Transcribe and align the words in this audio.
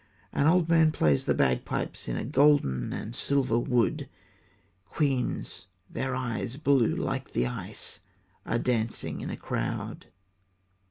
An 0.33 0.47
old 0.47 0.67
man 0.67 0.91
plays 0.91 1.25
the 1.25 1.35
bagpipes 1.35 2.07
In 2.07 2.17
a 2.17 2.25
golden 2.25 2.91
and 2.91 3.15
silver 3.15 3.59
wood; 3.59 4.09
Queens, 4.83 5.67
their 5.87 6.15
eyes 6.15 6.57
blue 6.57 6.95
like 6.95 7.33
the 7.33 7.45
ice, 7.45 7.99
Are 8.43 8.57
dancing 8.57 9.21
in 9.21 9.29
a 9.29 9.37
crowd. 9.37 10.07